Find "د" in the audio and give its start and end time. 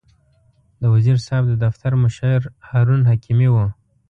0.81-0.83, 1.49-1.53